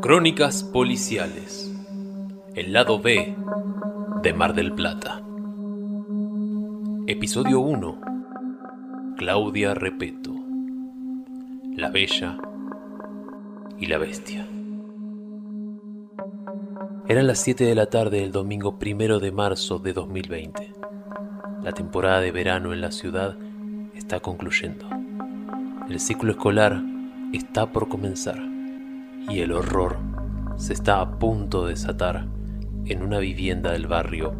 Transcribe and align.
Crónicas 0.00 0.64
policiales. 0.64 1.70
El 2.54 2.72
lado 2.72 2.98
B 2.98 3.36
de 4.22 4.32
Mar 4.32 4.54
del 4.54 4.72
Plata. 4.72 5.22
Episodio 7.06 7.60
1. 7.60 8.00
Claudia 9.18 9.74
Repeto. 9.74 10.34
La 11.76 11.90
Bella 11.90 12.38
y 13.78 13.84
la 13.84 13.98
Bestia. 13.98 14.48
Eran 17.06 17.26
las 17.26 17.40
7 17.40 17.64
de 17.64 17.74
la 17.74 17.90
tarde 17.90 18.20
del 18.20 18.32
domingo 18.32 18.78
primero 18.78 19.20
de 19.20 19.30
marzo 19.30 19.78
de 19.78 19.92
2020. 19.92 20.72
La 21.62 21.72
temporada 21.72 22.20
de 22.20 22.32
verano 22.32 22.72
en 22.72 22.80
la 22.80 22.92
ciudad 22.92 23.36
está 23.98 24.20
concluyendo. 24.20 24.86
El 25.88 26.00
ciclo 26.00 26.30
escolar 26.30 26.80
está 27.32 27.72
por 27.72 27.88
comenzar 27.88 28.38
y 29.28 29.40
el 29.40 29.52
horror 29.52 29.98
se 30.56 30.72
está 30.72 31.00
a 31.00 31.18
punto 31.18 31.64
de 31.64 31.70
desatar 31.70 32.26
en 32.86 33.02
una 33.02 33.18
vivienda 33.18 33.72
del 33.72 33.86
barrio 33.86 34.34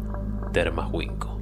Termahuinco. 0.53 1.39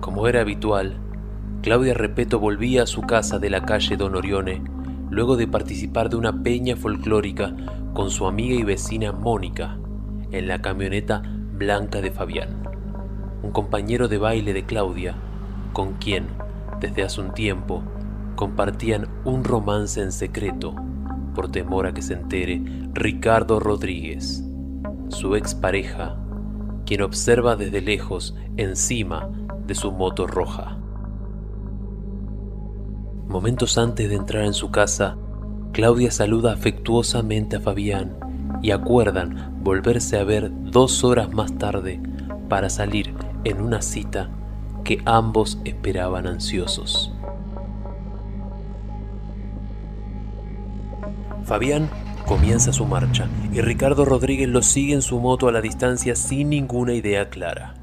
Como 0.00 0.26
era 0.26 0.40
habitual, 0.40 0.98
Claudia 1.62 1.94
Repeto 1.94 2.38
volvía 2.38 2.82
a 2.82 2.86
su 2.86 3.02
casa 3.02 3.38
de 3.38 3.50
la 3.50 3.64
calle 3.64 3.96
Don 3.96 4.16
Orione 4.16 4.62
luego 5.10 5.36
de 5.36 5.46
participar 5.46 6.10
de 6.10 6.16
una 6.16 6.42
peña 6.42 6.76
folclórica 6.76 7.54
con 7.94 8.10
su 8.10 8.26
amiga 8.26 8.54
y 8.54 8.64
vecina 8.64 9.12
Mónica 9.12 9.78
en 10.32 10.48
la 10.48 10.60
camioneta 10.60 11.22
blanca 11.24 12.00
de 12.00 12.10
Fabián, 12.10 12.63
un 13.44 13.50
compañero 13.52 14.08
de 14.08 14.16
baile 14.16 14.54
de 14.54 14.64
Claudia, 14.64 15.14
con 15.74 15.94
quien, 15.94 16.28
desde 16.80 17.02
hace 17.02 17.20
un 17.20 17.34
tiempo, 17.34 17.82
compartían 18.36 19.06
un 19.24 19.44
romance 19.44 20.00
en 20.00 20.12
secreto 20.12 20.74
por 21.34 21.50
temor 21.50 21.86
a 21.86 21.92
que 21.92 22.00
se 22.00 22.14
entere 22.14 22.62
Ricardo 22.94 23.60
Rodríguez, 23.60 24.42
su 25.08 25.36
expareja, 25.36 26.16
quien 26.86 27.02
observa 27.02 27.54
desde 27.54 27.82
lejos 27.82 28.34
encima 28.56 29.28
de 29.66 29.74
su 29.74 29.92
moto 29.92 30.26
roja. 30.26 30.78
Momentos 33.28 33.76
antes 33.76 34.08
de 34.08 34.14
entrar 34.14 34.44
en 34.44 34.54
su 34.54 34.70
casa, 34.70 35.18
Claudia 35.72 36.10
saluda 36.10 36.52
afectuosamente 36.54 37.56
a 37.56 37.60
Fabián 37.60 38.16
y 38.62 38.70
acuerdan 38.70 39.60
volverse 39.62 40.18
a 40.18 40.24
ver 40.24 40.50
dos 40.50 41.04
horas 41.04 41.30
más 41.32 41.58
tarde 41.58 42.00
para 42.48 42.70
salir 42.70 43.12
en 43.44 43.60
una 43.60 43.82
cita 43.82 44.30
que 44.84 45.00
ambos 45.04 45.58
esperaban 45.64 46.26
ansiosos. 46.26 47.12
Fabián 51.44 51.90
comienza 52.26 52.72
su 52.72 52.86
marcha 52.86 53.28
y 53.52 53.60
Ricardo 53.60 54.04
Rodríguez 54.04 54.48
lo 54.48 54.62
sigue 54.62 54.94
en 54.94 55.02
su 55.02 55.20
moto 55.20 55.48
a 55.48 55.52
la 55.52 55.60
distancia 55.60 56.16
sin 56.16 56.48
ninguna 56.48 56.94
idea 56.94 57.28
clara, 57.28 57.74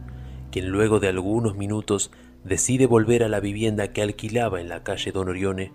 quien 0.52 0.70
luego 0.70 1.00
de 1.00 1.10
algunos 1.10 1.56
minutos 1.56 2.12
decide 2.44 2.88
volver 2.88 3.24
a 3.24 3.30
la 3.30 3.40
vivienda 3.40 3.94
que 3.94 4.02
alquilaba 4.02 4.60
en 4.60 4.70
la 4.70 4.84
calle 4.84 5.12
Don 5.12 5.30
Orione, 5.30 5.74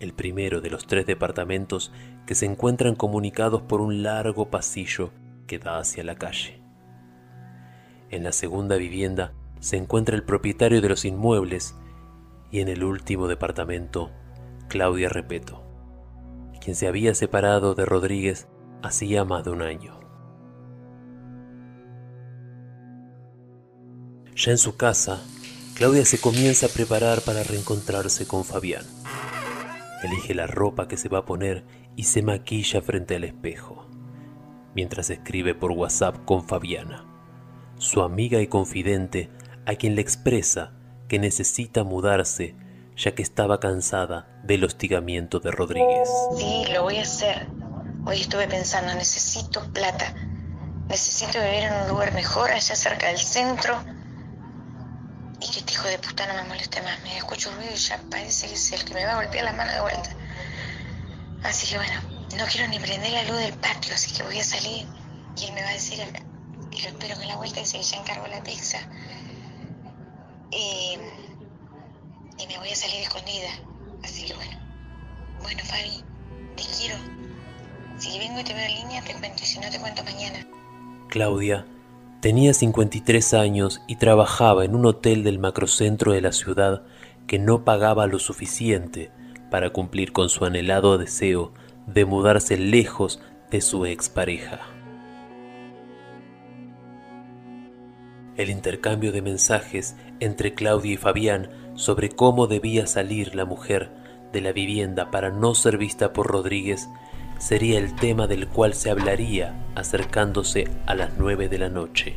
el 0.00 0.12
primero 0.12 0.60
de 0.60 0.70
los 0.70 0.86
tres 0.86 1.06
departamentos 1.06 1.92
que 2.26 2.34
se 2.34 2.46
encuentran 2.46 2.94
comunicados 2.94 3.62
por 3.62 3.80
un 3.80 4.02
largo 4.02 4.50
pasillo 4.50 5.10
que 5.46 5.58
da 5.58 5.78
hacia 5.78 6.04
la 6.04 6.16
calle. 6.16 6.63
En 8.14 8.22
la 8.22 8.32
segunda 8.32 8.76
vivienda 8.76 9.32
se 9.60 9.76
encuentra 9.76 10.14
el 10.14 10.22
propietario 10.22 10.80
de 10.80 10.88
los 10.88 11.04
inmuebles 11.04 11.74
y 12.50 12.60
en 12.60 12.68
el 12.68 12.84
último 12.84 13.28
departamento, 13.28 14.10
Claudia 14.68 15.08
Repeto 15.08 15.64
quien 16.64 16.74
se 16.74 16.88
había 16.88 17.14
separado 17.14 17.74
de 17.74 17.84
Rodríguez 17.84 18.48
hacía 18.82 19.26
más 19.26 19.44
de 19.44 19.50
un 19.50 19.60
año. 19.60 20.00
Ya 24.34 24.50
en 24.50 24.58
su 24.58 24.74
casa, 24.76 25.22
Claudia 25.74 26.06
se 26.06 26.18
comienza 26.18 26.66
a 26.66 26.70
preparar 26.70 27.20
para 27.20 27.42
reencontrarse 27.42 28.26
con 28.26 28.44
Fabián. 28.44 28.84
Elige 30.02 30.34
la 30.34 30.46
ropa 30.46 30.88
que 30.88 30.96
se 30.96 31.10
va 31.10 31.18
a 31.18 31.26
poner 31.26 31.64
y 31.96 32.04
se 32.04 32.22
maquilla 32.22 32.80
frente 32.80 33.16
al 33.16 33.24
espejo, 33.24 33.86
mientras 34.74 35.10
escribe 35.10 35.54
por 35.54 35.70
WhatsApp 35.70 36.24
con 36.24 36.48
Fabiana, 36.48 37.04
su 37.84 38.00
amiga 38.00 38.40
y 38.40 38.46
confidente 38.46 39.30
a 39.66 39.74
quien 39.74 39.94
le 39.94 40.00
expresa 40.00 40.72
que 41.06 41.18
necesita 41.18 41.84
mudarse 41.84 42.56
ya 42.96 43.14
que 43.14 43.22
estaba 43.22 43.60
cansada 43.60 44.26
del 44.42 44.64
hostigamiento 44.64 45.38
de 45.38 45.50
Rodríguez. 45.50 46.08
Sí, 46.38 46.64
lo 46.72 46.84
voy 46.84 46.96
a 46.96 47.02
hacer. 47.02 47.46
Hoy 48.06 48.22
estuve 48.22 48.48
pensando, 48.48 48.94
necesito 48.94 49.70
plata. 49.72 50.14
Necesito 50.88 51.38
vivir 51.40 51.64
en 51.64 51.74
un 51.82 51.88
lugar 51.88 52.14
mejor, 52.14 52.50
allá 52.50 52.74
cerca 52.74 53.08
del 53.08 53.18
centro. 53.18 53.78
Y 55.40 55.50
que 55.50 55.58
este 55.58 55.74
hijo 55.74 55.88
de 55.88 55.98
puta 55.98 56.26
no 56.26 56.34
me 56.34 56.48
moleste 56.48 56.80
más. 56.80 57.02
Me 57.02 57.18
escucho 57.18 57.52
ruido 57.54 57.70
y 57.70 57.76
ya 57.76 58.00
parece 58.10 58.46
que 58.46 58.54
es 58.54 58.72
el 58.72 58.84
que 58.84 58.94
me 58.94 59.04
va 59.04 59.12
a 59.12 59.16
golpear 59.16 59.44
la 59.44 59.52
mano 59.52 59.72
de 59.72 59.80
vuelta. 59.82 60.10
Así 61.42 61.66
que 61.66 61.76
bueno, 61.76 62.00
no 62.38 62.44
quiero 62.46 62.66
ni 62.68 62.78
prender 62.78 63.12
la 63.12 63.24
luz 63.24 63.38
del 63.40 63.52
patio, 63.54 63.92
así 63.92 64.14
que 64.14 64.22
voy 64.22 64.38
a 64.38 64.44
salir 64.44 64.86
y 65.36 65.44
él 65.44 65.52
me 65.52 65.62
va 65.62 65.68
a 65.68 65.72
decir, 65.72 66.00
y 66.74 66.82
lo 66.82 66.88
espero 66.88 67.18
que 67.18 67.26
la 67.26 67.36
vuelta 67.36 67.62
que 67.62 67.82
ya 67.82 67.96
encargo 67.96 68.26
la 68.26 68.42
pizza. 68.42 68.78
Y 70.50 70.98
y 72.38 72.46
me 72.46 72.58
voy 72.58 72.68
a 72.68 72.74
salir 72.74 73.00
escondida. 73.00 73.48
Así 74.02 74.26
que 74.26 74.34
bueno. 74.34 74.58
Bueno, 75.42 75.62
Fabi, 75.64 76.02
te 76.56 76.62
quiero. 76.78 76.96
Si 77.98 78.18
vengo 78.18 78.40
y 78.40 78.44
te 78.44 78.54
veo 78.54 78.64
en 78.64 78.74
línea, 78.74 79.02
te 79.02 79.14
cuento, 79.14 79.42
y 79.42 79.46
si 79.46 79.58
no, 79.58 79.70
te 79.70 79.78
cuento 79.78 80.02
mañana. 80.04 80.46
Claudia 81.08 81.66
tenía 82.20 82.54
53 82.54 83.34
años 83.34 83.82
y 83.86 83.96
trabajaba 83.96 84.64
en 84.64 84.74
un 84.74 84.86
hotel 84.86 85.22
del 85.22 85.38
macrocentro 85.38 86.12
de 86.12 86.22
la 86.22 86.32
ciudad 86.32 86.82
que 87.26 87.38
no 87.38 87.64
pagaba 87.64 88.06
lo 88.06 88.18
suficiente 88.18 89.10
para 89.50 89.70
cumplir 89.70 90.12
con 90.12 90.28
su 90.28 90.44
anhelado 90.44 90.98
deseo 90.98 91.52
de 91.86 92.04
mudarse 92.04 92.56
lejos 92.56 93.20
de 93.50 93.60
su 93.60 93.86
expareja. 93.86 94.73
El 98.36 98.50
intercambio 98.50 99.12
de 99.12 99.22
mensajes 99.22 99.96
entre 100.18 100.54
Claudia 100.54 100.94
y 100.94 100.96
Fabián 100.96 101.50
sobre 101.74 102.08
cómo 102.08 102.46
debía 102.46 102.86
salir 102.86 103.34
la 103.34 103.44
mujer 103.44 103.90
de 104.32 104.40
la 104.40 104.52
vivienda 104.52 105.10
para 105.10 105.30
no 105.30 105.54
ser 105.54 105.78
vista 105.78 106.12
por 106.12 106.26
Rodríguez 106.26 106.88
sería 107.38 107.78
el 107.78 107.94
tema 107.94 108.26
del 108.26 108.48
cual 108.48 108.74
se 108.74 108.90
hablaría 108.90 109.54
acercándose 109.74 110.68
a 110.86 110.94
las 110.94 111.12
nueve 111.18 111.48
de 111.48 111.58
la 111.58 111.68
noche. 111.68 112.16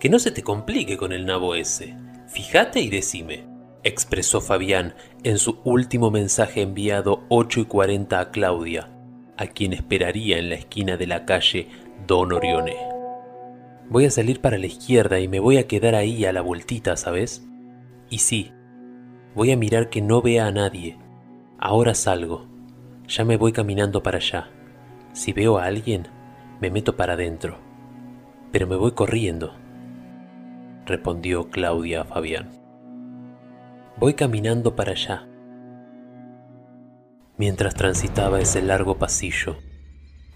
Que 0.00 0.08
no 0.08 0.18
se 0.18 0.30
te 0.30 0.42
complique 0.42 0.96
con 0.96 1.12
el 1.12 1.26
nabo 1.26 1.54
ese. 1.54 1.96
Fíjate 2.26 2.80
y 2.80 2.88
decime, 2.88 3.44
expresó 3.82 4.40
Fabián 4.40 4.94
en 5.22 5.38
su 5.38 5.60
último 5.64 6.10
mensaje 6.10 6.62
enviado 6.62 7.24
8 7.28 7.60
y 7.60 7.64
40 7.66 8.20
a 8.20 8.30
Claudia, 8.30 8.88
a 9.36 9.46
quien 9.46 9.74
esperaría 9.74 10.38
en 10.38 10.48
la 10.48 10.54
esquina 10.56 10.96
de 10.96 11.06
la 11.06 11.26
calle 11.26 11.68
Don 12.06 12.32
Orione. 12.32 12.93
Voy 13.90 14.06
a 14.06 14.10
salir 14.10 14.40
para 14.40 14.58
la 14.58 14.66
izquierda 14.66 15.20
y 15.20 15.28
me 15.28 15.40
voy 15.40 15.58
a 15.58 15.66
quedar 15.66 15.94
ahí 15.94 16.24
a 16.24 16.32
la 16.32 16.40
vueltita, 16.40 16.96
¿sabes? 16.96 17.46
Y 18.08 18.18
sí, 18.18 18.52
voy 19.34 19.52
a 19.52 19.56
mirar 19.56 19.90
que 19.90 20.00
no 20.00 20.22
vea 20.22 20.46
a 20.46 20.52
nadie. 20.52 20.98
Ahora 21.58 21.94
salgo. 21.94 22.46
Ya 23.06 23.24
me 23.24 23.36
voy 23.36 23.52
caminando 23.52 24.02
para 24.02 24.16
allá. 24.16 24.48
Si 25.12 25.32
veo 25.32 25.58
a 25.58 25.66
alguien, 25.66 26.08
me 26.60 26.70
meto 26.70 26.96
para 26.96 27.12
adentro. 27.12 27.58
Pero 28.50 28.66
me 28.66 28.76
voy 28.76 28.92
corriendo, 28.92 29.52
respondió 30.86 31.50
Claudia 31.50 32.02
a 32.02 32.04
Fabián. 32.04 32.50
Voy 33.98 34.14
caminando 34.14 34.74
para 34.74 34.92
allá. 34.92 35.26
Mientras 37.36 37.74
transitaba 37.74 38.40
ese 38.40 38.62
largo 38.62 38.96
pasillo, 38.96 39.56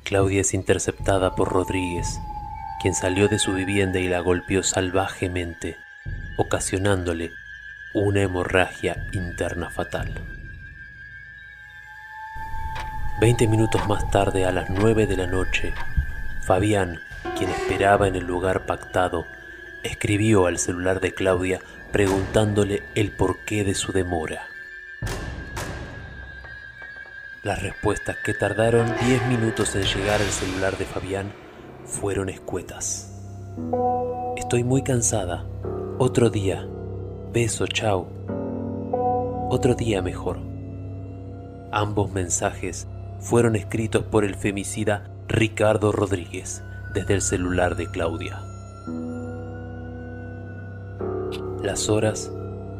Claudia 0.05 0.40
es 0.40 0.52
interceptada 0.52 1.34
por 1.34 1.52
Rodríguez, 1.52 2.19
quien 2.80 2.94
salió 2.94 3.28
de 3.28 3.38
su 3.38 3.52
vivienda 3.52 3.98
y 3.98 4.08
la 4.08 4.20
golpeó 4.20 4.62
salvajemente, 4.62 5.76
ocasionándole 6.36 7.32
una 7.94 8.22
hemorragia 8.22 9.06
interna 9.12 9.70
fatal. 9.70 10.14
Veinte 13.20 13.48
minutos 13.48 13.86
más 13.88 14.08
tarde, 14.10 14.44
a 14.44 14.52
las 14.52 14.70
nueve 14.70 15.06
de 15.06 15.16
la 15.16 15.26
noche, 15.26 15.75
Fabián, 16.42 17.00
quien 17.36 17.50
esperaba 17.50 18.06
en 18.06 18.14
el 18.14 18.25
lugar 18.25 18.64
pactado, 18.66 19.26
escribió 19.82 20.46
al 20.46 20.58
celular 20.58 21.00
de 21.00 21.12
Claudia 21.12 21.60
preguntándole 21.90 22.82
el 22.94 23.10
porqué 23.10 23.64
de 23.64 23.75
su 23.75 23.92
demora. 23.92 24.46
Las 27.42 27.62
respuestas 27.62 28.16
que 28.25 28.34
tardaron 28.34 28.94
diez 29.00 29.25
minutos 29.26 29.75
en 29.75 29.82
llegar 29.82 30.20
al 30.20 30.28
celular 30.28 30.76
de 30.76 30.84
Fabián 30.84 31.32
fueron 31.88 32.29
escuetas. 32.29 33.11
Estoy 34.37 34.62
muy 34.62 34.82
cansada. 34.82 35.44
Otro 35.99 36.31
día. 36.31 36.69
Beso, 37.32 37.67
chao. 37.67 38.06
Otro 39.50 39.75
día 39.75 40.02
mejor. 40.02 40.38
Ambos 41.73 42.12
mensajes 42.12 42.87
fueron 43.19 43.56
escritos 43.56 44.05
por 44.05 44.25
el 44.25 44.37
femicida 44.37 45.11
Ricardo 45.26 45.90
Rodríguez 45.90 46.62
desde 46.94 47.14
el 47.14 47.23
celular 47.23 47.75
de 47.75 47.90
Claudia. 47.90 48.40
Las 51.62 51.88
horas 51.88 52.31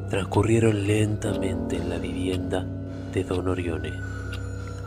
transcurrieron 0.09 0.87
lentamente 0.87 1.77
en 1.77 1.91
la 1.91 1.99
vivienda 1.99 2.65
de 3.13 3.25
Don 3.25 3.49
Orione, 3.49 3.93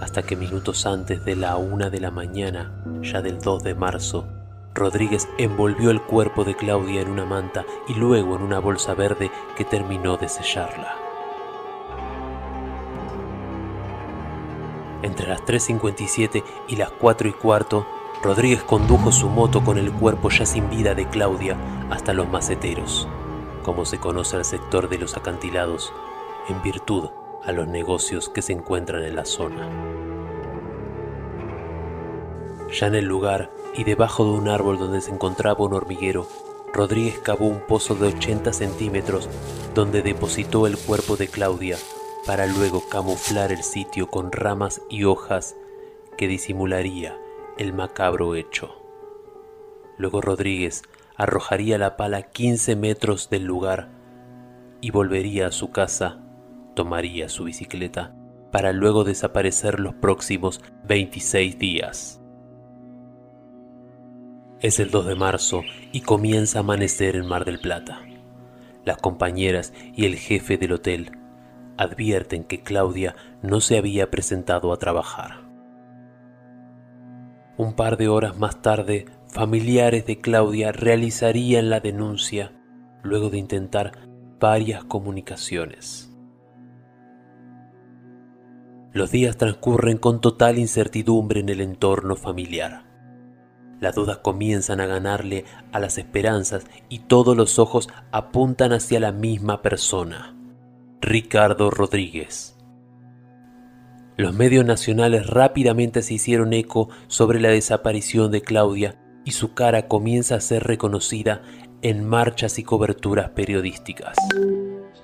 hasta 0.02 0.24
que 0.24 0.36
minutos 0.36 0.86
antes 0.86 1.24
de 1.24 1.36
la 1.36 1.56
una 1.58 1.90
de 1.90 2.02
la 2.02 2.12
mañana, 2.12 2.72
ya 3.02 3.22
del 3.22 3.40
2 3.40 3.64
de 3.64 3.76
marzo, 3.76 4.26
Rodríguez 4.74 5.30
envolvió 5.38 5.92
el 5.92 6.02
cuerpo 6.02 6.44
de 6.44 6.56
Claudia 6.56 7.02
en 7.02 7.10
una 7.10 7.26
manta 7.26 7.66
y 7.88 7.94
luego 7.94 8.36
en 8.36 8.42
una 8.42 8.60
bolsa 8.60 8.96
verde 8.96 9.32
que 9.56 9.64
terminó 9.64 10.18
de 10.18 10.28
sellarla. 10.28 10.96
Entre 15.04 15.28
las 15.28 15.42
3.57 15.42 16.44
y 16.68 16.76
las 16.78 16.92
4 16.92 17.30
y 17.30 17.34
cuarto, 17.34 17.86
Rodríguez 18.24 18.64
condujo 18.64 19.12
su 19.12 19.30
moto 19.30 19.64
con 19.64 19.78
el 19.78 19.92
cuerpo 19.92 20.30
ya 20.30 20.46
sin 20.46 20.70
vida 20.70 20.96
de 20.96 21.08
Claudia 21.08 21.58
hasta 21.90 22.14
los 22.14 22.30
maceteros, 22.30 23.08
como 23.64 23.86
se 23.86 24.00
conoce 24.00 24.36
al 24.36 24.46
sector 24.46 24.90
de 24.90 24.98
los 24.98 25.16
acantilados, 25.16 25.92
en 26.50 26.62
virtud 26.62 27.10
a 27.44 27.52
los 27.52 27.68
negocios 27.68 28.30
que 28.30 28.42
se 28.42 28.54
encuentran 28.54 29.04
en 29.04 29.16
la 29.16 29.26
zona. 29.26 29.70
Ya 32.72 32.88
en 32.88 32.96
el 32.96 33.06
lugar 33.06 33.52
y 33.76 33.84
debajo 33.84 34.24
de 34.26 34.32
un 34.32 34.48
árbol 34.48 34.78
donde 34.78 35.02
se 35.02 35.12
encontraba 35.12 35.66
un 35.66 35.74
hormiguero, 35.74 36.28
Rodríguez 36.74 37.20
cavó 37.20 37.48
un 37.48 37.60
pozo 37.60 37.96
de 37.96 38.08
80 38.08 38.54
centímetros 38.54 39.30
donde 39.76 40.02
depositó 40.02 40.68
el 40.68 40.78
cuerpo 40.78 41.18
de 41.18 41.28
Claudia 41.28 41.78
para 42.26 42.46
luego 42.46 42.88
camuflar 42.88 43.52
el 43.52 43.64
sitio 43.64 44.08
con 44.08 44.32
ramas 44.32 44.82
y 44.90 45.04
hojas 45.04 45.56
que 46.18 46.28
disimularía 46.28 47.18
el 47.58 47.74
macabro 47.74 48.36
hecho. 48.36 48.76
Luego 49.98 50.22
Rodríguez 50.22 50.84
arrojaría 51.16 51.78
la 51.78 51.98
pala 51.98 52.24
15 52.24 52.76
metros 52.76 53.30
del 53.30 53.44
lugar 53.44 53.90
y 54.82 54.92
volvería 54.92 55.48
a 55.48 55.52
su 55.52 55.72
casa, 55.72 56.20
tomaría 56.74 57.30
su 57.30 57.44
bicicleta 57.46 58.16
para 58.52 58.74
luego 58.74 59.04
desaparecer 59.04 59.80
los 59.80 59.94
próximos 59.96 60.62
26 60.88 61.58
días. 61.58 62.22
Es 64.60 64.80
el 64.80 64.92
2 64.92 65.08
de 65.08 65.16
marzo 65.16 65.64
y 65.92 66.02
comienza 66.02 66.60
a 66.60 66.62
amanecer 66.62 67.16
en 67.16 67.26
Mar 67.26 67.46
del 67.46 67.60
Plata. 67.60 68.00
Las 68.86 68.98
compañeras 68.98 69.74
y 69.96 70.06
el 70.06 70.16
jefe 70.16 70.58
del 70.58 70.74
hotel 70.74 71.18
advierten 71.78 72.44
que 72.44 72.62
Claudia 72.62 73.16
no 73.42 73.60
se 73.60 73.78
había 73.78 74.12
presentado 74.12 74.72
a 74.72 74.78
trabajar. 74.78 75.42
Un 77.58 77.74
par 77.74 77.98
de 77.98 78.08
horas 78.08 78.38
más 78.38 78.62
tarde, 78.62 79.06
familiares 79.28 80.06
de 80.06 80.20
Claudia 80.20 80.72
realizarían 80.72 81.70
la 81.70 81.80
denuncia 81.80 82.52
luego 83.04 83.30
de 83.30 83.38
intentar 83.38 83.94
varias 84.40 84.84
comunicaciones. 84.84 86.11
Los 88.94 89.10
días 89.10 89.38
transcurren 89.38 89.98
con 89.98 90.20
total 90.20 90.58
incertidumbre 90.58 91.40
en 91.40 91.48
el 91.48 91.62
entorno 91.62 92.18
familiar. 92.18 92.84
Las 93.80 93.96
dudas 93.96 94.18
comienzan 94.18 94.82
a 94.82 94.86
ganarle 94.86 95.46
a 95.72 95.80
las 95.80 95.98
esperanzas 95.98 96.66
y 96.90 97.00
todos 97.00 97.38
los 97.38 97.58
ojos 97.58 97.88
apuntan 98.12 98.74
hacia 98.74 99.00
la 99.00 99.14
misma 99.14 99.62
persona, 99.62 100.36
Ricardo 101.00 101.72
Rodríguez. 101.72 102.58
Los 104.18 104.34
medios 104.34 104.66
nacionales 104.66 105.26
rápidamente 105.26 106.02
se 106.02 106.16
hicieron 106.16 106.52
eco 106.52 106.90
sobre 107.08 107.40
la 107.40 107.50
desaparición 107.50 108.30
de 108.30 108.42
Claudia 108.42 109.00
y 109.24 109.32
su 109.32 109.54
cara 109.54 109.88
comienza 109.88 110.36
a 110.36 110.42
ser 110.42 110.64
reconocida 110.64 111.42
en 111.82 112.06
marchas 112.06 112.60
y 112.60 112.64
coberturas 112.64 113.30
periodísticas. 113.30 114.18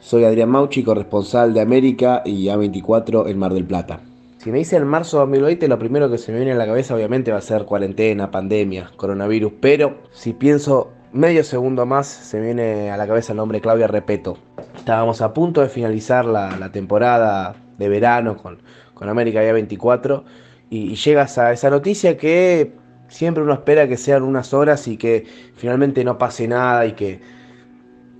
Soy 0.07 0.24
Adrián 0.24 0.48
Mauchi, 0.48 0.83
corresponsal 0.83 1.54
de 1.54 1.59
América 1.59 2.21
y 2.24 2.45
A24 2.45 3.27
en 3.27 3.38
Mar 3.38 3.54
del 3.54 3.65
Plata. 3.65 4.00
Si 4.38 4.50
me 4.54 4.59
dice 4.59 4.77
en 4.77 4.88
marzo 4.88 5.18
de 5.18 5.24
2020, 5.24 5.68
lo 5.68 5.77
primero 5.77 6.09
que 6.09 6.18
se 6.18 6.31
me 6.31 6.38
viene 6.38 6.54
a 6.54 6.56
la 6.56 6.65
cabeza 6.65 6.95
obviamente 6.95 7.33
va 7.33 7.39
a 7.39 7.42
ser 7.42 7.65
cuarentena, 7.65 8.31
pandemia, 8.31 8.89
coronavirus, 8.95 9.51
pero 9.59 9.98
si 10.13 10.31
pienso 10.31 10.94
medio 11.12 11.44
segundo 11.44 11.86
más, 11.86 12.07
se 12.07 12.39
me 12.39 12.45
viene 12.45 12.89
a 12.89 12.95
la 12.95 13.06
cabeza 13.06 13.33
el 13.33 13.38
nombre 13.38 13.59
Claudia 13.59 13.88
Repeto. 13.88 14.38
Estábamos 14.77 15.21
a 15.21 15.33
punto 15.33 15.59
de 15.59 15.68
finalizar 15.68 16.24
la, 16.24 16.71
temporada 16.71 17.57
de 17.77 17.89
verano 17.89 18.38
con, 18.38 18.59
con 18.94 19.09
América 19.09 19.44
ya 19.44 19.51
24 19.51 20.24
y, 20.69 20.92
y 20.92 20.95
llegas 20.95 21.38
a 21.38 21.51
esa 21.51 21.69
noticia 21.69 22.15
que 22.15 22.71
siempre 23.09 23.44
uno 23.44 23.51
espera 23.51 23.89
que 23.89 23.98
sean 23.98 24.24
unas 24.24 24.54
horas 24.54 24.88
y 24.88 24.95
que 24.95 25.25
finalmente 25.57 26.06
no 26.06 26.18
pase 26.18 26.48
nada 26.48 26.86
y 26.86 26.94
que 26.94 27.19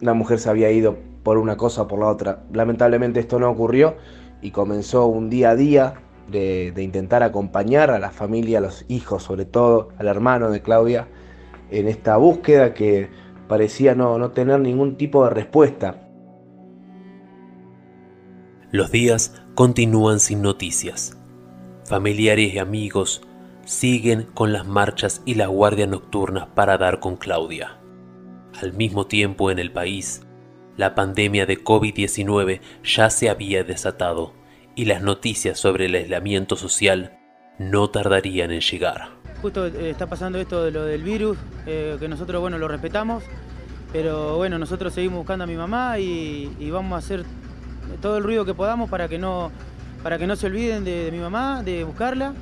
la 0.02 0.14
mujer 0.14 0.40
se 0.40 0.50
había 0.50 0.70
ido 0.70 1.07
por 1.28 1.38
una 1.38 1.58
cosa 1.58 1.82
o 1.82 1.88
por 1.90 2.00
la 2.00 2.08
otra. 2.08 2.46
Lamentablemente 2.54 3.20
esto 3.20 3.38
no 3.38 3.50
ocurrió 3.50 3.98
y 4.42 4.52
comenzó 4.52 5.08
un 5.08 5.30
día 5.30 5.50
a 5.50 5.56
día 5.58 5.96
de, 6.32 6.72
intentar 6.78 7.22
acompañar 7.22 7.92
a 7.92 8.00
la 8.00 8.12
familia, 8.12 8.60
a 8.60 8.62
los 8.62 8.86
hijos 8.88 9.24
sobre 9.24 9.44
todo, 9.44 9.90
al 9.98 10.08
hermano 10.08 10.52
de 10.52 10.62
Claudia, 10.62 11.10
en 11.70 11.90
esta 11.90 12.16
búsqueda 12.16 12.74
que 12.74 13.10
parecía 13.50 13.94
no, 13.94 14.18
no 14.18 14.32
tener 14.32 14.62
ningún 14.62 14.96
tipo 14.96 15.26
de 15.26 15.32
respuesta. 15.32 16.08
Los 18.72 18.90
días 18.90 19.36
continúan 19.54 20.22
sin 20.22 20.42
noticias. 20.42 21.18
Familiares 21.84 22.54
y 22.54 22.60
amigos 22.60 23.22
siguen 23.66 24.28
con 24.34 24.54
las 24.54 24.66
marchas 24.66 25.24
y 25.26 25.36
las 25.36 25.50
guardias 25.50 25.90
nocturnas 25.90 26.48
para 26.56 26.78
dar 26.78 27.02
con 27.02 27.18
Claudia. 27.18 27.82
Al 28.62 28.72
mismo 28.72 29.08
tiempo 29.08 29.52
en 29.52 29.60
el 29.60 29.74
país, 29.74 30.22
la 30.78 30.96
pandemia 30.96 31.46
de 31.46 31.62
COVID-19 31.64 32.62
ya 32.84 33.10
se 33.10 33.30
había 33.30 33.64
desatado 33.64 34.34
y 34.76 34.86
las 34.86 35.02
noticias 35.02 35.60
sobre 35.60 35.88
el 35.88 35.96
aislamiento 35.96 36.56
social 36.56 37.18
no 37.58 37.90
tardarían 37.90 38.52
en 38.52 38.62
llegar. 38.62 39.10
Justo 39.42 39.66
eh, 39.66 39.90
está 39.90 40.06
pasando 40.06 40.40
esto 40.40 40.64
de 40.64 40.72
lo 40.72 40.86
del 40.86 41.04
virus, 41.04 41.38
eh, 41.66 41.98
que 42.00 42.08
nosotros 42.08 42.40
bueno 42.40 42.60
lo 42.60 42.68
respetamos, 42.68 43.24
pero 43.92 44.38
bueno, 44.38 44.60
nosotros 44.60 44.94
seguimos 44.94 45.18
buscando 45.18 45.44
a 45.44 45.48
mi 45.48 45.56
mamá 45.56 45.98
y, 45.98 46.70
vamos 46.72 46.94
a 46.94 46.98
hacer 46.98 47.26
todo 48.02 48.18
el 48.18 48.24
ruido 48.24 48.46
que 48.46 48.54
podamos 48.54 48.90
para 48.90 49.08
que 49.08 49.18
no, 49.18 49.52
para 50.04 50.20
que 50.20 50.28
no 50.28 50.36
se 50.36 50.46
olviden 50.46 50.84
de, 50.84 51.06
de 51.06 51.12
mi 51.12 51.20
mamá, 51.20 51.64
de 51.64 51.84
buscarla. 51.84 52.36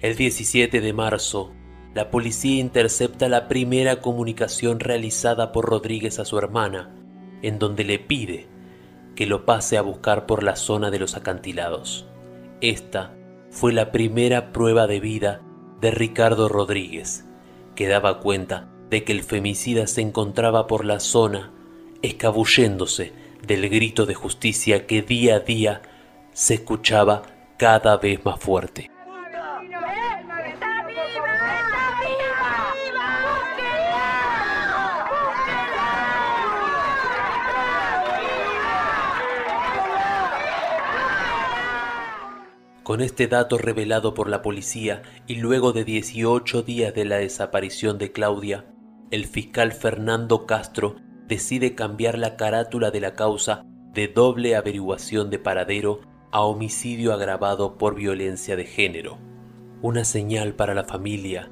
El 0.00 0.16
17 0.16 0.80
de 0.80 0.92
marzo, 0.92 1.52
la 1.94 2.10
policía 2.10 2.60
intercepta 2.60 3.28
la 3.28 3.48
primera 3.48 4.00
comunicación 4.00 4.80
realizada 4.80 5.52
por 5.52 5.64
Rodríguez 5.66 6.18
a 6.18 6.24
su 6.24 6.38
hermana, 6.38 6.94
en 7.42 7.58
donde 7.58 7.84
le 7.84 7.98
pide 7.98 8.46
que 9.16 9.26
lo 9.26 9.44
pase 9.44 9.76
a 9.76 9.82
buscar 9.82 10.26
por 10.26 10.42
la 10.42 10.56
zona 10.56 10.90
de 10.90 10.98
los 10.98 11.16
acantilados. 11.16 12.06
Esta 12.60 13.14
fue 13.50 13.72
la 13.72 13.90
primera 13.90 14.52
prueba 14.52 14.86
de 14.86 15.00
vida 15.00 15.42
de 15.80 15.90
Ricardo 15.90 16.48
Rodríguez, 16.48 17.26
que 17.74 17.88
daba 17.88 18.20
cuenta 18.20 18.68
de 18.88 19.04
que 19.04 19.12
el 19.12 19.22
femicida 19.22 19.86
se 19.86 20.00
encontraba 20.00 20.66
por 20.66 20.84
la 20.84 21.00
zona, 21.00 21.52
escabulléndose 22.02 23.12
del 23.46 23.68
grito 23.68 24.06
de 24.06 24.14
justicia 24.14 24.86
que 24.86 25.02
día 25.02 25.36
a 25.36 25.40
día 25.40 25.82
se 26.32 26.54
escuchaba 26.54 27.22
cada 27.56 27.96
vez 27.96 28.24
más 28.24 28.38
fuerte. 28.38 28.89
Con 42.90 43.02
este 43.02 43.28
dato 43.28 43.56
revelado 43.56 44.14
por 44.14 44.28
la 44.28 44.42
policía 44.42 45.02
y 45.28 45.36
luego 45.36 45.72
de 45.72 45.84
18 45.84 46.62
días 46.62 46.92
de 46.92 47.04
la 47.04 47.18
desaparición 47.18 47.98
de 47.98 48.10
Claudia, 48.10 48.66
el 49.12 49.26
fiscal 49.26 49.70
Fernando 49.70 50.44
Castro 50.44 50.96
decide 51.28 51.76
cambiar 51.76 52.18
la 52.18 52.36
carátula 52.36 52.90
de 52.90 52.98
la 52.98 53.14
causa 53.14 53.64
de 53.94 54.08
doble 54.08 54.56
averiguación 54.56 55.30
de 55.30 55.38
paradero 55.38 56.00
a 56.32 56.40
homicidio 56.40 57.12
agravado 57.12 57.78
por 57.78 57.94
violencia 57.94 58.56
de 58.56 58.64
género, 58.64 59.18
una 59.82 60.02
señal 60.02 60.56
para 60.56 60.74
la 60.74 60.82
familia 60.82 61.48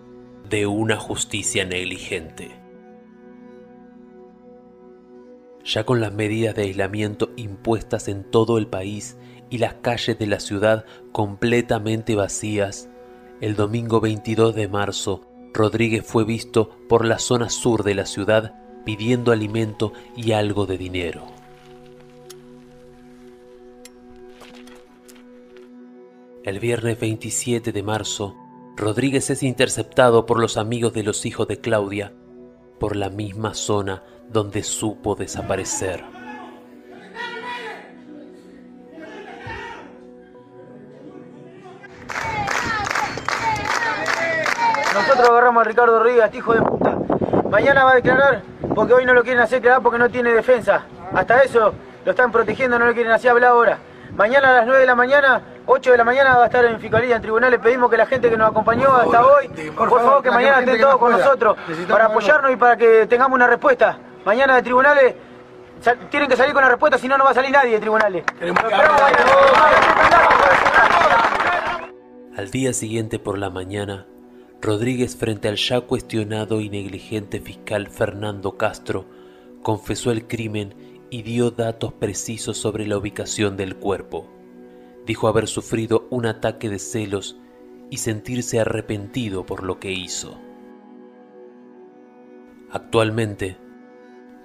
de 0.50 0.66
una 0.66 0.97
justicia 0.97 1.64
negligente. 1.64 2.58
Ya 5.69 5.85
con 5.85 6.01
las 6.01 6.15
medidas 6.15 6.55
de 6.55 6.63
aislamiento 6.63 7.31
impuestas 7.37 8.09
en 8.09 8.25
todo 8.25 8.57
el 8.57 8.69
país 8.69 9.19
y 9.51 9.59
las 9.59 9.75
calles 9.75 10.19
de 10.19 10.27
la 10.27 10.41
ciudad 10.41 10.87
completamente 11.13 12.15
vacías, 12.15 12.89
el 13.43 13.55
domingo 13.55 14.01
22 14.01 14.55
de 14.55 14.67
marzo 14.67 15.27
Rodríguez 15.53 16.07
fue 16.07 16.25
visto 16.25 16.71
por 16.89 17.05
la 17.05 17.19
zona 17.19 17.51
sur 17.51 17.83
de 17.83 17.95
la 17.95 18.07
ciudad 18.07 18.55
pidiendo 18.87 19.31
alimento 19.31 19.93
y 20.17 20.33
algo 20.33 20.65
de 20.65 20.79
dinero. 20.79 21.27
El 26.45 26.61
viernes 26.61 26.99
27 26.99 27.73
de 27.73 27.83
marzo, 27.83 28.35
Rodríguez 28.75 29.29
es 29.29 29.43
interceptado 29.43 30.25
por 30.25 30.41
los 30.41 30.57
amigos 30.57 30.95
de 30.95 31.03
los 31.03 31.27
hijos 31.27 31.47
de 31.47 31.61
Claudia 31.61 32.15
por 32.79 32.97
la 32.97 33.11
misma 33.11 33.53
zona 33.53 34.03
donde 34.30 34.62
supo 34.62 35.14
desaparecer. 35.14 36.04
Nosotros 44.94 45.28
agarramos 45.28 45.61
a 45.61 45.64
Ricardo 45.64 46.02
Rivas, 46.02 46.26
este 46.26 46.38
hijo 46.38 46.54
de 46.54 46.62
puta. 46.62 46.97
Mañana 47.50 47.85
va 47.85 47.92
a 47.92 47.94
declarar 47.94 48.42
porque 48.75 48.92
hoy 48.92 49.04
no 49.06 49.14
lo 49.14 49.23
quieren 49.23 49.40
hacer 49.40 49.61
declarar 49.61 49.82
porque 49.82 49.99
no 49.99 50.11
tiene 50.11 50.32
defensa. 50.32 50.85
Hasta 51.14 51.42
eso 51.42 51.73
lo 52.04 52.11
están 52.11 52.30
protegiendo, 52.30 52.78
no 52.78 52.87
lo 52.87 52.92
quieren 52.92 53.12
hacer 53.12 53.30
hablar 53.30 53.50
ahora. 53.50 53.78
Mañana 54.16 54.50
a 54.50 54.52
las 54.56 54.66
9 54.66 54.80
de 54.80 54.87
la 54.87 54.94
mañana, 54.94 55.42
8 55.66 55.92
de 55.92 55.97
la 55.97 56.04
mañana 56.04 56.37
va 56.37 56.42
a 56.42 56.47
estar 56.47 56.64
en 56.64 56.80
Fiscalía, 56.80 57.16
en 57.16 57.23
tribunales. 57.23 57.61
Pedimos 57.61 57.90
que 57.90 57.97
la 57.97 58.06
gente 58.06 58.28
que 58.28 58.37
nos 58.37 58.50
acompañó 58.50 58.92
hasta 58.94 59.25
hoy, 59.25 59.49
por 59.76 59.88
favor, 59.88 60.23
que 60.23 60.30
mañana 60.30 60.61
estén 60.61 60.80
todos 60.80 60.97
con 60.97 61.12
nosotros 61.12 61.56
para 61.88 62.06
apoyarnos 62.06 62.50
y 62.52 62.56
para 62.56 62.76
que 62.76 63.06
tengamos 63.06 63.37
una 63.37 63.47
respuesta. 63.47 63.99
Mañana 64.25 64.57
de 64.57 64.63
tribunales 64.63 65.15
tienen 66.11 66.29
que 66.29 66.37
salir 66.37 66.53
con 66.53 66.63
la 66.63 66.69
respuesta, 66.71 66.99
si 66.99 67.09
no, 67.09 67.17
no 67.17 67.25
va 67.25 67.31
a 67.31 67.35
salir 67.35 67.51
nadie 67.51 67.73
de 67.73 67.81
tribunales. 67.81 68.25
Al 72.37 72.51
día 72.51 72.73
siguiente 72.73 73.19
por 73.19 73.39
la 73.39 73.51
mañana, 73.51 74.07
Rodríguez 74.61 75.17
frente 75.17 75.49
al 75.49 75.57
ya 75.57 75.81
cuestionado 75.83 76.61
y 76.61 76.69
negligente 76.69 77.41
fiscal 77.41 77.89
Fernando 77.89 78.57
Castro 78.57 79.07
confesó 79.63 80.11
el 80.11 80.27
crimen 80.27 80.75
y 81.11 81.23
dio 81.23 81.51
datos 81.51 81.93
precisos 81.93 82.59
sobre 82.59 82.87
la 82.87 82.99
ubicación 82.99 83.57
del 83.57 83.77
cuerpo. 83.77 84.27
Dijo 85.07 85.29
haber 85.29 85.47
sufrido 85.47 86.07
un 86.11 86.27
ataque 86.27 86.69
de 86.69 86.79
celos 86.79 87.39
y 87.91 87.99
sentirse 87.99 88.61
arrepentido 88.61 89.47
por 89.47 89.63
lo 89.63 89.79
que 89.79 89.93
hizo. 89.93 90.39
Actualmente, 92.71 93.57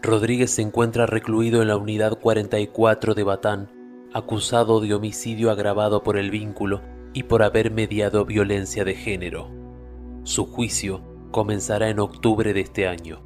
Rodríguez 0.03 0.51
se 0.51 0.61
encuentra 0.61 1.05
recluido 1.05 1.61
en 1.61 1.69
la 1.69 1.77
unidad 1.77 2.19
44 2.19 3.15
de 3.15 3.23
Batán, 3.23 3.71
acusado 4.13 4.81
de 4.81 4.93
homicidio 4.93 5.49
agravado 5.49 6.03
por 6.03 6.17
el 6.17 6.29
vínculo 6.29 6.81
y 7.13 7.23
por 7.23 7.41
haber 7.41 7.71
mediado 7.71 8.25
violencia 8.25 8.83
de 8.83 8.95
género. 8.95 9.49
Su 10.23 10.45
juicio 10.45 11.01
comenzará 11.31 11.89
en 11.89 11.99
octubre 11.99 12.53
de 12.53 12.59
este 12.59 12.85
año. 12.85 13.21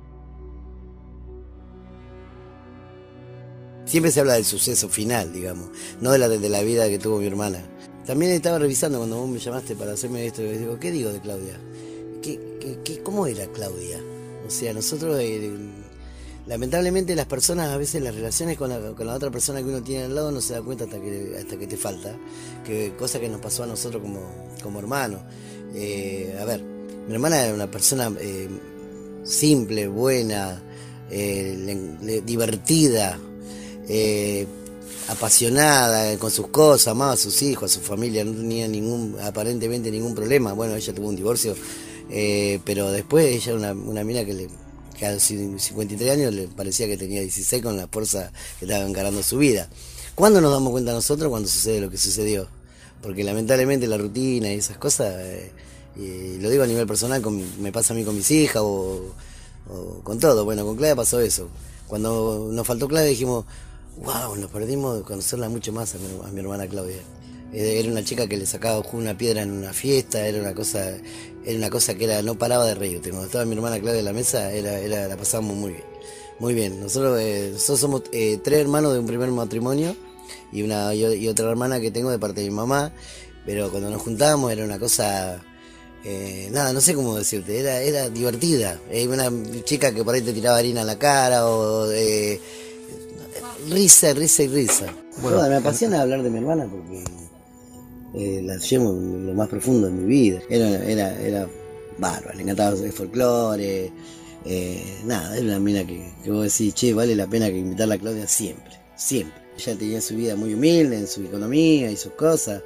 Siempre 3.85 4.11
se 4.11 4.19
habla 4.19 4.35
del 4.35 4.45
suceso 4.45 4.87
final, 4.87 5.33
digamos, 5.33 5.71
no 5.99 6.11
de 6.11 6.19
la, 6.19 6.29
de 6.29 6.49
la 6.49 6.61
vida 6.61 6.87
que 6.89 6.99
tuvo 6.99 7.17
mi 7.17 7.25
hermana. 7.25 7.67
También 8.05 8.33
estaba 8.33 8.59
revisando 8.59 8.99
cuando 8.99 9.17
vos 9.17 9.27
me 9.27 9.39
llamaste 9.39 9.75
para 9.75 9.93
hacerme 9.93 10.27
esto, 10.27 10.43
y 10.43 10.57
digo, 10.59 10.77
¿qué 10.79 10.91
digo 10.91 11.11
de 11.11 11.21
Claudia? 11.21 11.59
¿Qué, 12.21 13.01
cómo 13.03 13.25
era 13.25 13.47
Claudia? 13.47 13.99
O 14.45 14.49
sea, 14.51 14.73
nosotros, 14.73 15.17
eh, 15.19 15.51
lamentablemente 16.47 17.15
las 17.15 17.25
personas, 17.25 17.69
a 17.69 17.77
veces 17.77 18.01
las 18.01 18.15
relaciones 18.15 18.57
con 18.57 18.69
la, 18.69 18.79
con 18.93 19.05
la, 19.05 19.13
otra 19.13 19.29
persona 19.29 19.59
que 19.59 19.65
uno 19.65 19.81
tiene 19.81 20.05
al 20.05 20.15
lado 20.15 20.31
no 20.31 20.41
se 20.41 20.53
da 20.53 20.61
cuenta 20.61 20.85
hasta 20.85 20.99
que, 20.99 21.35
hasta 21.39 21.57
que 21.57 21.67
te 21.67 21.77
falta, 21.77 22.15
que 22.65 22.93
cosa 22.97 23.19
que 23.19 23.29
nos 23.29 23.41
pasó 23.41 23.63
a 23.63 23.67
nosotros 23.67 24.01
como, 24.01 24.21
como 24.63 24.79
hermanos. 24.79 25.21
Eh, 25.75 26.37
a 26.39 26.45
ver, 26.45 26.63
mi 27.07 27.13
hermana 27.13 27.43
era 27.43 27.53
una 27.53 27.69
persona 27.69 28.11
eh, 28.19 28.47
simple, 29.23 29.87
buena, 29.87 30.61
eh, 31.11 32.21
divertida, 32.25 33.19
apasionada 35.09 36.17
con 36.17 36.31
sus 36.31 36.47
cosas, 36.47 36.87
amaba 36.87 37.13
a 37.13 37.17
sus 37.17 37.41
hijos, 37.41 37.71
a 37.71 37.73
su 37.75 37.81
familia, 37.81 38.23
no 38.23 38.31
tenía 38.31 38.67
ningún, 38.67 39.17
aparentemente 39.21 39.91
ningún 39.91 40.15
problema. 40.15 40.53
Bueno, 40.53 40.75
ella 40.75 40.93
tuvo 40.93 41.09
un 41.09 41.15
divorcio, 41.15 41.55
pero 42.63 42.91
después 42.91 43.25
ella 43.25 43.51
era 43.51 43.73
una, 43.73 43.89
una 43.89 44.03
mina 44.03 44.25
que, 44.25 44.33
le, 44.33 44.49
que 44.97 45.05
a 45.05 45.13
los 45.13 45.23
53 45.23 46.11
años 46.11 46.33
le 46.33 46.47
parecía 46.47 46.87
que 46.87 46.97
tenía 46.97 47.21
16 47.21 47.63
con 47.63 47.77
la 47.77 47.87
fuerza 47.87 48.31
que 48.59 48.65
estaba 48.65 48.85
encarando 48.85 49.21
su 49.23 49.37
vida. 49.37 49.69
¿Cuándo 50.15 50.41
nos 50.41 50.51
damos 50.51 50.71
cuenta 50.71 50.91
nosotros? 50.91 51.29
Cuando 51.29 51.47
sucede 51.47 51.79
lo 51.79 51.89
que 51.89 51.97
sucedió. 51.97 52.47
Porque 53.01 53.23
lamentablemente 53.23 53.87
la 53.87 53.97
rutina 53.97 54.51
y 54.51 54.55
esas 54.55 54.77
cosas 54.77 55.13
y 55.99 56.37
lo 56.39 56.49
digo 56.49 56.63
a 56.63 56.67
nivel 56.67 56.85
personal, 56.85 57.23
me 57.59 57.71
pasa 57.71 57.93
a 57.93 57.97
mí 57.97 58.03
con 58.03 58.15
mis 58.15 58.29
hijas 58.29 58.61
o, 58.63 59.13
con 60.03 60.19
todo. 60.19 60.45
Bueno, 60.45 60.65
con 60.65 60.75
Claudia 60.75 60.95
pasó 60.95 61.19
eso. 61.19 61.49
Cuando 61.87 62.49
nos 62.51 62.67
faltó 62.67 62.87
Claudia 62.87 63.09
dijimos, 63.09 63.45
wow, 64.03 64.35
nos 64.35 64.51
perdimos 64.51 64.97
de 64.97 65.03
conocerla 65.03 65.49
mucho 65.49 65.71
más 65.73 65.95
a 65.95 66.31
mi, 66.31 66.39
hermana 66.39 66.67
Claudia. 66.67 67.01
Era 67.53 67.89
una 67.89 68.03
chica 68.03 68.27
que 68.27 68.37
le 68.37 68.45
sacaba 68.45 68.83
una 68.91 69.17
piedra 69.17 69.41
en 69.41 69.51
una 69.51 69.73
fiesta, 69.73 70.27
era 70.27 70.39
una 70.39 70.53
cosa, 70.53 70.97
era 71.45 71.57
una 71.57 71.69
cosa 71.69 71.95
que 71.95 72.03
era, 72.03 72.21
no 72.21 72.37
paraba 72.37 72.65
de 72.65 72.75
reírte. 72.75 73.09
Cuando 73.09 73.27
estaba 73.27 73.45
mi 73.45 73.55
hermana 73.55 73.79
Claudia 73.79 73.99
en 73.99 74.05
la 74.05 74.13
mesa, 74.13 74.51
era, 74.51 74.79
era, 74.79 75.07
la 75.07 75.17
pasábamos 75.17 75.55
muy 75.55 75.71
bien. 75.71 75.83
Muy 76.39 76.53
bien. 76.53 76.79
Nosotros, 76.79 77.19
eh, 77.19 77.49
nosotros 77.53 77.79
somos 77.79 78.03
eh, 78.11 78.39
tres 78.43 78.59
hermanos 78.59 78.93
de 78.93 78.99
un 78.99 79.07
primer 79.07 79.29
matrimonio 79.31 79.95
y 80.51 80.61
una 80.61 80.93
y 80.93 81.27
otra 81.27 81.49
hermana 81.49 81.79
que 81.79 81.89
tengo 81.89 82.11
de 82.11 82.19
parte 82.19 82.41
de 82.41 82.49
mi 82.49 82.55
mamá. 82.55 82.91
Pero 83.45 83.71
cuando 83.71 83.89
nos 83.89 84.01
juntábamos 84.01 84.51
era 84.51 84.65
una 84.65 84.77
cosa 84.77 85.41
eh, 86.09 86.49
nada, 86.53 86.71
no 86.71 86.79
sé 86.79 86.93
cómo 86.93 87.17
decirte, 87.17 87.59
era, 87.59 87.81
era 87.81 88.09
divertida. 88.09 88.79
Eh, 88.89 89.07
una 89.07 89.29
chica 89.65 89.93
que 89.93 90.05
por 90.05 90.15
ahí 90.15 90.21
te 90.21 90.31
tiraba 90.31 90.57
harina 90.57 90.81
a 90.81 90.85
la 90.85 90.97
cara 90.97 91.47
o 91.47 91.91
eh, 91.91 92.39
risa, 93.69 94.13
risa 94.13 94.43
y 94.43 94.47
risa. 94.47 94.85
Bueno, 95.21 95.45
me 95.49 95.55
apasiona 95.55 96.01
hablar 96.01 96.23
de 96.23 96.29
mi 96.29 96.37
hermana 96.37 96.65
porque 96.69 97.03
la 98.13 98.57
llevo 98.57 98.91
lo 98.91 99.33
más 99.33 99.49
profundo 99.49 99.87
de 99.87 99.93
mi 99.93 100.05
vida. 100.05 100.39
Era, 100.49 100.83
era, 100.85 101.21
era 101.21 101.49
bárbara, 101.97 102.35
le 102.35 102.43
encantaba 102.43 102.77
el 102.77 102.91
folclore. 102.91 103.91
nada, 105.05 105.37
era 105.37 105.45
una 105.45 105.59
mina 105.59 105.85
que, 105.85 106.11
que 106.23 106.31
vos 106.31 106.43
decís, 106.43 106.73
che, 106.73 106.93
vale 106.93 107.15
la 107.15 107.27
pena 107.27 107.47
que 107.47 107.57
invitarla 107.57 107.95
a 107.95 107.99
Claudia 107.99 108.27
siempre, 108.27 108.79
siempre. 108.95 109.47
Ella 109.57 109.75
tenía 109.77 110.01
su 110.01 110.15
vida 110.15 110.35
muy 110.35 110.53
humilde 110.53 110.97
en 110.97 111.07
su 111.07 111.23
economía 111.23 111.89
y 111.89 111.97
sus 111.97 112.13
cosas. 112.13 112.61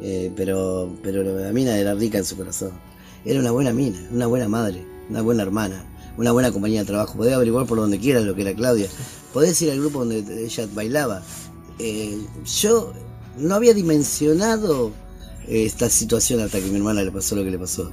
Eh, 0.00 0.30
pero, 0.36 0.94
pero 1.02 1.22
la 1.22 1.52
mina 1.52 1.78
era 1.78 1.94
rica 1.94 2.18
en 2.18 2.24
su 2.24 2.36
corazón. 2.36 2.72
Era 3.24 3.40
una 3.40 3.50
buena 3.50 3.72
mina, 3.72 3.98
una 4.12 4.26
buena 4.26 4.48
madre, 4.48 4.84
una 5.08 5.22
buena 5.22 5.42
hermana, 5.42 5.84
una 6.16 6.32
buena 6.32 6.52
compañía 6.52 6.80
de 6.80 6.86
trabajo. 6.86 7.16
Podés 7.16 7.34
averiguar 7.34 7.66
por 7.66 7.78
donde 7.78 7.98
quieras 7.98 8.24
lo 8.24 8.34
que 8.34 8.42
era 8.42 8.54
Claudia. 8.54 8.88
Podés 9.32 9.60
ir 9.62 9.70
al 9.70 9.80
grupo 9.80 10.00
donde 10.04 10.44
ella 10.44 10.68
bailaba. 10.74 11.22
Eh, 11.78 12.18
yo 12.44 12.92
no 13.36 13.54
había 13.54 13.74
dimensionado 13.74 14.92
esta 15.48 15.88
situación 15.88 16.40
hasta 16.40 16.58
que 16.58 16.66
mi 16.66 16.76
hermana 16.76 17.02
le 17.02 17.12
pasó 17.12 17.36
lo 17.36 17.44
que 17.44 17.50
le 17.50 17.58
pasó. 17.58 17.92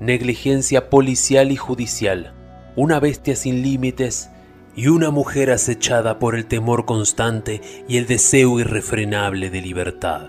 Negligencia 0.00 0.88
policial 0.88 1.52
y 1.52 1.56
judicial, 1.56 2.34
una 2.76 3.00
bestia 3.00 3.36
sin 3.36 3.62
límites 3.62 4.30
y 4.74 4.88
una 4.88 5.10
mujer 5.10 5.50
acechada 5.50 6.18
por 6.18 6.34
el 6.34 6.46
temor 6.46 6.86
constante 6.86 7.60
y 7.88 7.98
el 7.98 8.06
deseo 8.06 8.58
irrefrenable 8.60 9.50
de 9.50 9.60
libertad. 9.60 10.28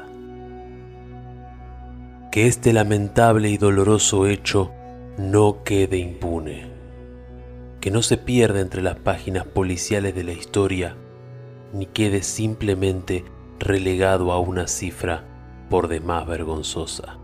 Que 2.31 2.47
este 2.47 2.73
lamentable 2.73 3.49
y 3.49 3.57
doloroso 3.57 4.27
hecho 4.27 4.71
no 5.17 5.63
quede 5.63 5.97
impune, 5.97 6.67
que 7.79 7.91
no 7.91 8.01
se 8.01 8.17
pierda 8.17 8.59
entre 8.59 8.81
las 8.81 8.97
páginas 8.97 9.45
policiales 9.45 10.15
de 10.15 10.23
la 10.23 10.33
historia, 10.33 10.95
ni 11.73 11.85
quede 11.85 12.23
simplemente 12.23 13.23
relegado 13.61 14.31
a 14.31 14.39
una 14.39 14.67
cifra 14.67 15.23
por 15.69 15.87
demás 15.87 16.27
vergonzosa. 16.27 17.17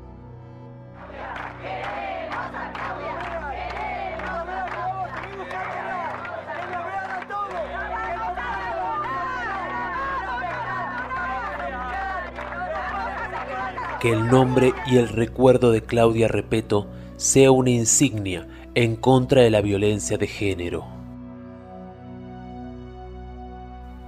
que 13.99 14.11
el 14.11 14.27
nombre 14.27 14.73
y 14.85 14.97
el 14.97 15.09
recuerdo 15.09 15.71
de 15.71 15.81
Claudia 15.81 16.27
Repeto 16.27 16.87
sea 17.15 17.49
una 17.49 17.71
insignia 17.71 18.47
en 18.75 18.95
contra 18.95 19.41
de 19.41 19.49
la 19.49 19.61
violencia 19.61 20.19
de 20.19 20.27
género. 20.27 20.85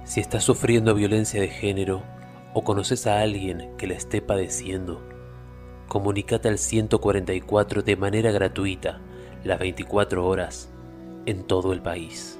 Si 0.04 0.20
estás 0.20 0.44
sufriendo 0.44 0.94
violencia 0.94 1.40
de 1.40 1.48
género 1.48 2.04
o 2.52 2.64
conoces 2.64 3.06
a 3.06 3.20
alguien 3.20 3.76
que 3.76 3.86
la 3.86 3.94
esté 3.94 4.20
padeciendo, 4.22 5.02
comunícate 5.88 6.48
al 6.48 6.58
144 6.58 7.82
de 7.82 7.96
manera 7.96 8.32
gratuita 8.32 9.00
las 9.44 9.58
24 9.58 10.26
horas 10.26 10.70
en 11.26 11.44
todo 11.44 11.72
el 11.72 11.82
país. 11.82 12.39